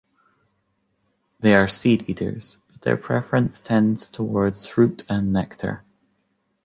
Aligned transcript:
They 1.41 1.53
are 1.53 1.67
seed 1.67 2.09
eaters, 2.09 2.57
but 2.71 2.81
their 2.81 2.97
preference 2.97 3.61
tends 3.61 4.09
towards 4.09 4.65
fruit 4.65 5.03
and 5.07 5.31
nectar. 5.31 5.83